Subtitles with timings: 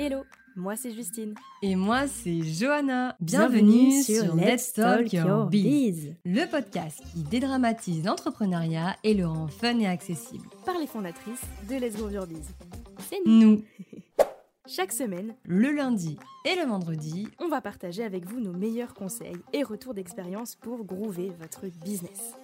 [0.00, 0.22] Hello,
[0.54, 1.34] moi c'est Justine.
[1.60, 3.16] Et moi c'est Johanna.
[3.18, 9.76] Bienvenue, sur Let's Talk Your Biz, le podcast qui dédramatise l'entrepreneuriat et le rend fun
[9.80, 10.48] et accessible.
[10.64, 12.46] Par les fondatrices de Let's Go Your Biz.
[13.10, 13.40] C'est nous.
[13.40, 13.64] nous.
[14.68, 19.38] Chaque semaine, le lundi et le vendredi, on va partager avec vous nos meilleurs conseils
[19.52, 22.34] et retours d'expérience pour groover votre business.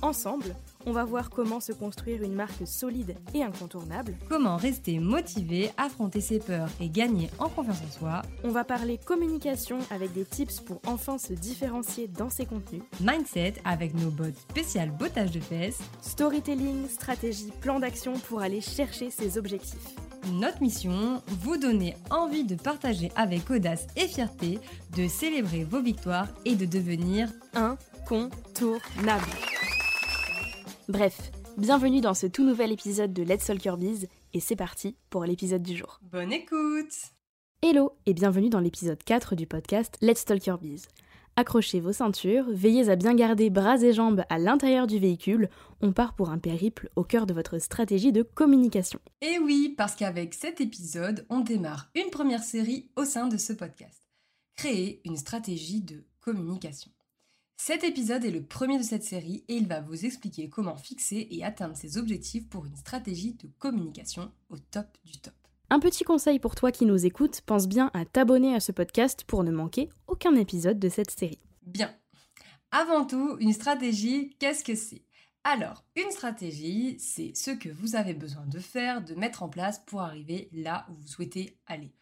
[0.00, 0.54] Ensemble,
[0.86, 4.16] on va voir comment se construire une marque solide et incontournable.
[4.28, 8.22] Comment rester motivé, affronter ses peurs et gagner en confiance en soi.
[8.44, 12.82] On va parler communication avec des tips pour enfin se différencier dans ses contenus.
[13.00, 15.80] Mindset avec nos bots spéciales bottage de fesses.
[16.00, 19.94] Storytelling, stratégie, plan d'action pour aller chercher ses objectifs.
[20.32, 24.58] Notre mission, vous donner envie de partager avec audace et fierté,
[24.96, 29.26] de célébrer vos victoires et de devenir incontournable.
[30.88, 34.96] Bref, bienvenue dans ce tout nouvel épisode de Let's Talk Your Biz et c'est parti
[35.10, 36.00] pour l'épisode du jour.
[36.00, 37.12] Bonne écoute
[37.60, 40.88] Hello et bienvenue dans l'épisode 4 du podcast Let's Talk Your Biz.
[41.36, 45.50] Accrochez vos ceintures, veillez à bien garder bras et jambes à l'intérieur du véhicule,
[45.82, 48.98] on part pour un périple au cœur de votre stratégie de communication.
[49.20, 53.52] Et oui, parce qu'avec cet épisode, on démarre une première série au sein de ce
[53.52, 54.04] podcast.
[54.56, 56.90] Créer une stratégie de communication.
[57.60, 61.26] Cet épisode est le premier de cette série et il va vous expliquer comment fixer
[61.32, 65.34] et atteindre ses objectifs pour une stratégie de communication au top du top.
[65.68, 69.24] Un petit conseil pour toi qui nous écoutes, pense bien à t'abonner à ce podcast
[69.24, 71.40] pour ne manquer aucun épisode de cette série.
[71.62, 71.92] Bien.
[72.70, 75.02] Avant tout, une stratégie, qu'est-ce que c'est?
[75.42, 79.80] Alors, une stratégie, c'est ce que vous avez besoin de faire, de mettre en place
[79.84, 81.92] pour arriver là où vous souhaitez aller.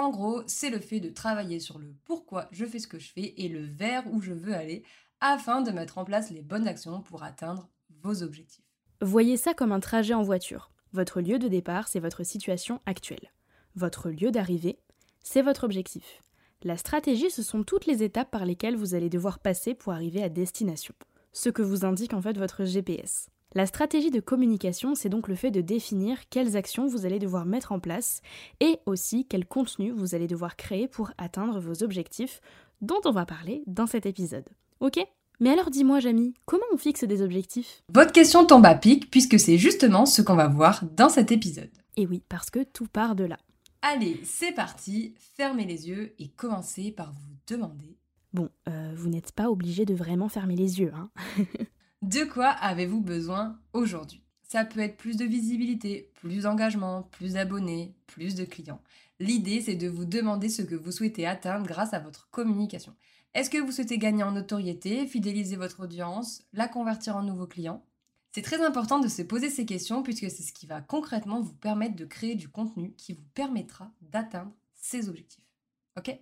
[0.00, 3.12] En gros, c'est le fait de travailler sur le pourquoi je fais ce que je
[3.12, 4.82] fais et le vers où je veux aller
[5.20, 7.68] afin de mettre en place les bonnes actions pour atteindre
[8.02, 8.64] vos objectifs.
[9.02, 10.70] Voyez ça comme un trajet en voiture.
[10.94, 13.30] Votre lieu de départ, c'est votre situation actuelle.
[13.76, 14.78] Votre lieu d'arrivée,
[15.22, 16.22] c'est votre objectif.
[16.62, 20.22] La stratégie, ce sont toutes les étapes par lesquelles vous allez devoir passer pour arriver
[20.22, 20.94] à destination.
[21.34, 23.28] Ce que vous indique en fait votre GPS.
[23.56, 27.46] La stratégie de communication, c'est donc le fait de définir quelles actions vous allez devoir
[27.46, 28.22] mettre en place
[28.60, 32.40] et aussi quel contenu vous allez devoir créer pour atteindre vos objectifs
[32.80, 34.48] dont on va parler dans cet épisode.
[34.78, 35.04] Ok?
[35.40, 37.82] Mais alors dis-moi Jamie, comment on fixe des objectifs?
[37.92, 41.70] Votre question tombe à pic puisque c'est justement ce qu'on va voir dans cet épisode.
[41.96, 43.38] Et oui, parce que tout part de là.
[43.82, 47.96] Allez, c'est parti, fermez les yeux et commencez par vous demander.
[48.32, 51.10] Bon, euh, vous n'êtes pas obligé de vraiment fermer les yeux, hein
[52.02, 54.22] De quoi avez-vous besoin aujourd'hui?
[54.42, 58.80] Ça peut être plus de visibilité, plus d'engagement, plus d'abonnés, plus de clients.
[59.18, 62.96] L'idée, c'est de vous demander ce que vous souhaitez atteindre grâce à votre communication.
[63.34, 67.84] Est-ce que vous souhaitez gagner en notoriété, fidéliser votre audience, la convertir en nouveaux clients?
[68.32, 71.52] C'est très important de se poser ces questions puisque c'est ce qui va concrètement vous
[71.52, 75.44] permettre de créer du contenu qui vous permettra d'atteindre ces objectifs.
[75.98, 76.18] Ok?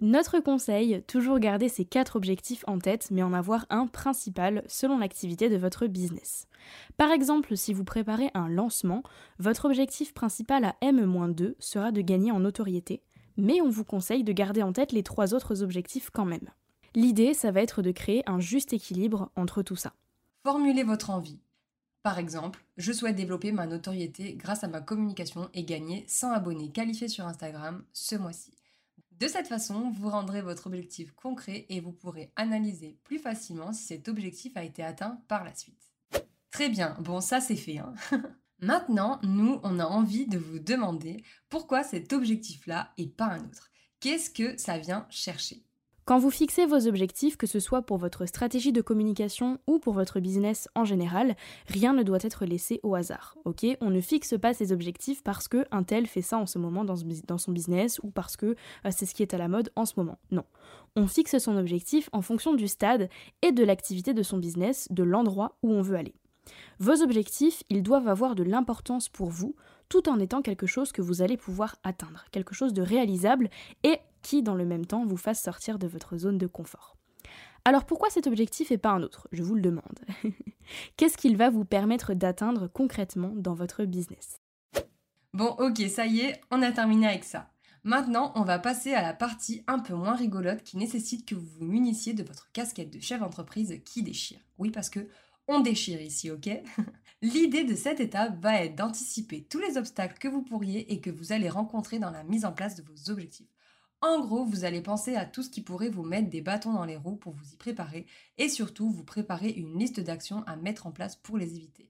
[0.00, 4.98] Notre conseil, toujours garder ces quatre objectifs en tête, mais en avoir un principal selon
[4.98, 6.46] l'activité de votre business.
[6.96, 9.02] Par exemple, si vous préparez un lancement,
[9.38, 13.02] votre objectif principal à M-2 sera de gagner en notoriété,
[13.36, 16.48] mais on vous conseille de garder en tête les trois autres objectifs quand même.
[16.94, 19.94] L'idée, ça va être de créer un juste équilibre entre tout ça.
[20.44, 21.40] Formulez votre envie.
[22.02, 26.70] Par exemple, je souhaite développer ma notoriété grâce à ma communication et gagner 100 abonnés
[26.70, 28.50] qualifiés sur Instagram ce mois-ci.
[29.22, 33.84] De cette façon, vous rendrez votre objectif concret et vous pourrez analyser plus facilement si
[33.84, 35.92] cet objectif a été atteint par la suite.
[36.50, 37.78] Très bien, bon ça c'est fait.
[37.78, 37.94] Hein.
[38.58, 43.70] Maintenant, nous, on a envie de vous demander pourquoi cet objectif-là et pas un autre.
[44.00, 45.62] Qu'est-ce que ça vient chercher?
[46.04, 49.94] Quand vous fixez vos objectifs, que ce soit pour votre stratégie de communication ou pour
[49.94, 51.36] votre business en général,
[51.68, 53.36] rien ne doit être laissé au hasard.
[53.44, 53.64] Ok?
[53.80, 56.84] On ne fixe pas ses objectifs parce que un tel fait ça en ce moment
[56.84, 59.84] dans, son business ou parce que euh, c'est ce qui est à la mode en
[59.84, 60.18] ce moment.
[60.32, 60.44] Non.
[60.96, 63.08] On fixe son objectif en fonction du stade
[63.42, 66.14] et de l'activité de son business, de l'endroit où on veut aller.
[66.80, 69.54] Vos objectifs, ils doivent avoir de l'importance pour vous,
[69.92, 73.50] tout en étant quelque chose que vous allez pouvoir atteindre, quelque chose de réalisable
[73.82, 76.96] et qui, dans le même temps, vous fasse sortir de votre zone de confort.
[77.66, 79.28] Alors pourquoi cet objectif et pas un autre?
[79.32, 80.00] Je vous le demande.
[80.96, 84.40] Qu'est-ce qu'il va vous permettre d'atteindre concrètement dans votre business?
[85.34, 87.50] Bon ok, ça y est, on a terminé avec ça.
[87.84, 91.50] Maintenant, on va passer à la partie un peu moins rigolote qui nécessite que vous
[91.58, 94.40] vous munissiez de votre casquette de chef d'entreprise qui déchire.
[94.56, 95.06] Oui, parce que
[95.48, 96.48] on déchire ici, ok?
[97.22, 101.10] L'idée de cette étape va être d'anticiper tous les obstacles que vous pourriez et que
[101.10, 103.46] vous allez rencontrer dans la mise en place de vos objectifs.
[104.00, 106.84] En gros, vous allez penser à tout ce qui pourrait vous mettre des bâtons dans
[106.84, 108.06] les roues pour vous y préparer
[108.38, 111.88] et surtout vous préparer une liste d'actions à mettre en place pour les éviter.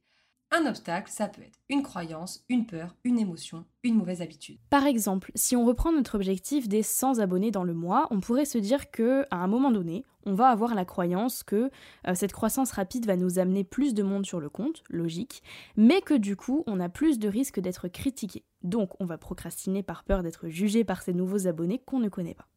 [0.54, 4.58] Un obstacle, ça peut être une croyance, une peur, une émotion, une mauvaise habitude.
[4.68, 8.44] Par exemple, si on reprend notre objectif des 100 abonnés dans le mois, on pourrait
[8.44, 11.70] se dire que à un moment donné, on va avoir la croyance que
[12.06, 15.42] euh, cette croissance rapide va nous amener plus de monde sur le compte, logique,
[15.78, 18.44] mais que du coup, on a plus de risques d'être critiqué.
[18.62, 22.34] Donc, on va procrastiner par peur d'être jugé par ces nouveaux abonnés qu'on ne connaît
[22.34, 22.48] pas.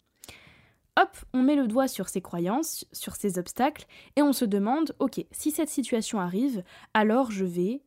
[0.98, 4.96] Hop, on met le doigt sur ces croyances, sur ces obstacles, et on se demande,
[5.00, 6.64] ok, si cette situation arrive,
[6.94, 7.82] alors je vais,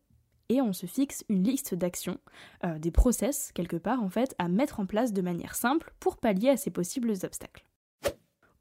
[0.49, 2.19] et on se fixe une liste d'actions,
[2.65, 6.17] euh, des process, quelque part en fait, à mettre en place de manière simple pour
[6.17, 7.65] pallier à ces possibles obstacles.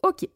[0.03, 0.27] Ok,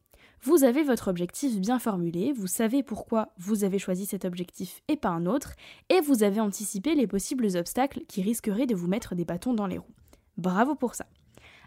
[0.44, 4.98] vous avez votre objectif bien formulé, vous savez pourquoi vous avez choisi cet objectif et
[4.98, 5.54] pas un autre,
[5.90, 9.68] et vous avez anticipé les possibles obstacles qui risqueraient de vous mettre des bâtons dans
[9.68, 9.94] les roues.
[10.38, 11.06] Bravo pour ça.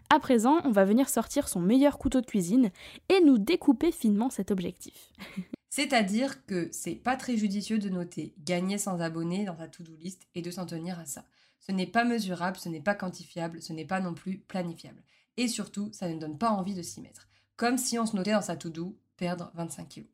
[0.09, 2.69] À présent, on va venir sortir son meilleur couteau de cuisine
[3.09, 5.11] et nous découper finement cet objectif.
[5.75, 10.25] C'est-à-dire que c'est pas très judicieux de noter gagner sans abonnés dans ta to-do list
[10.33, 11.25] et de s'en tenir à ça.
[11.59, 15.03] Ce n'est pas mesurable, ce n'est pas quantifiable, ce n'est pas non plus planifiable.
[15.35, 17.27] Et surtout, ça ne donne pas envie de s'y mettre.
[17.57, 20.09] Comme si on se notait dans sa to-do perdre 25 kilos.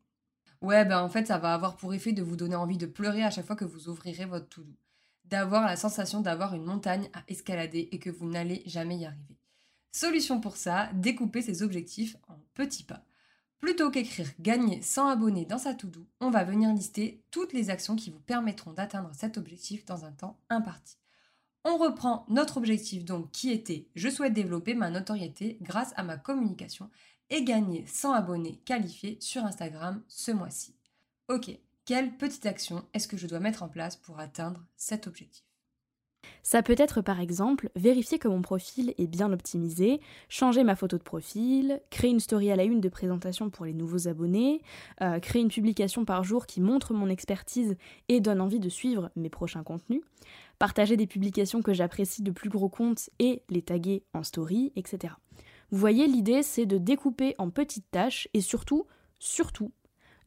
[0.62, 3.22] Ouais, ben en fait, ça va avoir pour effet de vous donner envie de pleurer
[3.22, 4.74] à chaque fois que vous ouvrirez votre to-do.
[5.26, 9.38] D'avoir la sensation d'avoir une montagne à escalader et que vous n'allez jamais y arriver.
[9.92, 13.04] Solution pour ça, découper ses objectifs en petits pas.
[13.62, 17.94] Plutôt qu'écrire gagner 100 abonnés dans sa to-do, on va venir lister toutes les actions
[17.94, 20.96] qui vous permettront d'atteindre cet objectif dans un temps imparti.
[21.64, 26.16] On reprend notre objectif donc qui était je souhaite développer ma notoriété grâce à ma
[26.16, 26.90] communication
[27.30, 30.74] et gagner 100 abonnés qualifiés sur Instagram ce mois-ci.
[31.28, 35.51] Ok, quelle petite action est-ce que je dois mettre en place pour atteindre cet objectif?
[36.42, 40.98] Ça peut être par exemple vérifier que mon profil est bien optimisé, changer ma photo
[40.98, 44.60] de profil, créer une story à la une de présentation pour les nouveaux abonnés,
[45.00, 47.76] euh, créer une publication par jour qui montre mon expertise
[48.08, 50.02] et donne envie de suivre mes prochains contenus,
[50.58, 55.14] partager des publications que j'apprécie de plus gros comptes et les taguer en story, etc.
[55.70, 58.86] Vous voyez, l'idée c'est de découper en petites tâches et surtout,
[59.18, 59.72] surtout,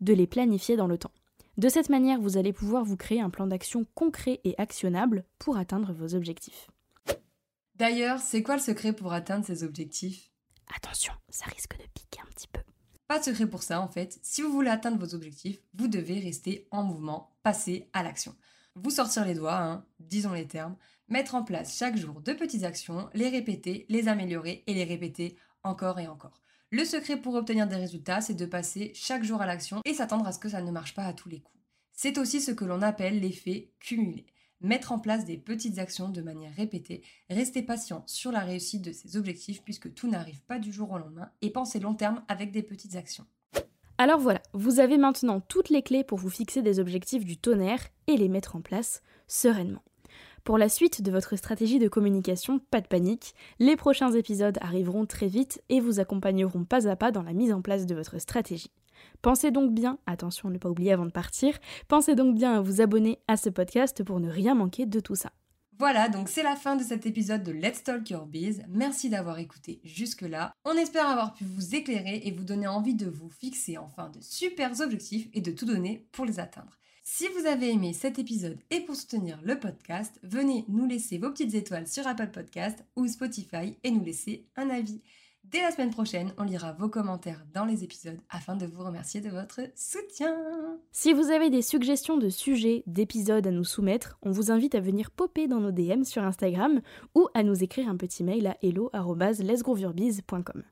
[0.02, 1.12] de les planifier dans le temps.
[1.58, 5.56] De cette manière, vous allez pouvoir vous créer un plan d'action concret et actionnable pour
[5.56, 6.70] atteindre vos objectifs.
[7.76, 10.32] D'ailleurs, c'est quoi le secret pour atteindre ces objectifs?
[10.76, 12.60] Attention, ça risque de piquer un petit peu.
[13.08, 14.20] Pas de secret pour ça en fait.
[14.22, 18.36] Si vous voulez atteindre vos objectifs, vous devez rester en mouvement, passer à l'action.
[18.76, 20.76] Vous sortir les doigts, hein, disons les termes,
[21.08, 25.38] mettre en place chaque jour de petites actions, les répéter, les améliorer et les répéter
[25.64, 26.42] encore et encore.
[26.76, 30.28] Le secret pour obtenir des résultats, c'est de passer chaque jour à l'action et s'attendre
[30.28, 31.64] à ce que ça ne marche pas à tous les coups.
[31.94, 34.26] C'est aussi ce que l'on appelle l'effet cumulé.
[34.60, 38.92] Mettre en place des petites actions de manière répétée, rester patient sur la réussite de
[38.92, 42.52] ses objectifs puisque tout n'arrive pas du jour au lendemain et penser long terme avec
[42.52, 43.26] des petites actions.
[43.98, 47.88] Alors voilà, vous avez maintenant toutes les clés pour vous fixer des objectifs du tonnerre
[48.08, 49.84] et les mettre en place sereinement.
[50.46, 55.08] Pour la suite de votre stratégie de communication, pas de panique, les prochains épisodes arriveront
[55.08, 58.20] très vite et vous accompagneront pas à pas dans la mise en place de votre
[58.20, 58.70] stratégie.
[59.24, 61.58] Pensez donc bien, attention ne pas oublier avant de partir,
[61.88, 65.16] pensez donc bien à vous abonner à ce podcast pour ne rien manquer de tout
[65.16, 65.32] ça.
[65.80, 68.66] Voilà, donc c'est la fin de cet épisode de Let's Talk Your Biz.
[68.70, 70.54] Merci d'avoir écouté jusque-là.
[70.64, 74.22] On espère avoir pu vous éclairer et vous donner envie de vous fixer enfin de
[74.22, 76.78] super objectifs et de tout donner pour les atteindre.
[77.08, 81.30] Si vous avez aimé cet épisode et pour soutenir le podcast, venez nous laisser vos
[81.30, 85.04] petites étoiles sur Apple Podcast ou Spotify et nous laisser un avis.
[85.44, 89.22] Dès la semaine prochaine, on lira vos commentaires dans les épisodes afin de vous remercier
[89.22, 90.36] de votre soutien.
[90.92, 94.80] Si vous avez des suggestions de sujets, d'épisodes à nous soumettre, on vous invite à
[94.80, 96.82] venir popper dans nos DM sur Instagram
[97.14, 100.64] ou à nous écrire un petit mail à hello.lesgroovurbiz.com.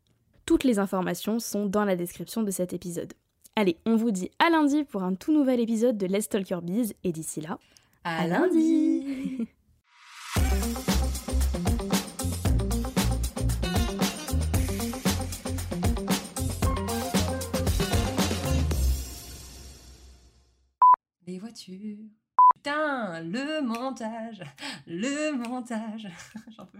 [0.47, 3.13] Toutes les informations sont dans la description de cet épisode.
[3.55, 6.63] Allez, on vous dit à lundi pour un tout nouvel épisode de Let's Talk Your
[6.63, 7.59] Biz et d'ici là,
[8.03, 9.47] à, lundi.
[21.27, 21.99] Les voitures.
[22.55, 24.41] Putain, le montage,
[24.87, 26.07] le montage.
[26.57, 26.79] J'en peux